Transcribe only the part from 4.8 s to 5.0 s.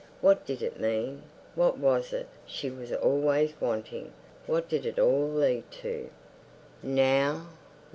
it